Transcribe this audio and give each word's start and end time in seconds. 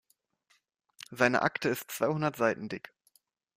Seine 1.11 1.43
Akte 1.43 1.69
ist 1.69 1.91
zweihundert 1.91 2.35
Seiten 2.35 2.69
dick. 2.69 2.91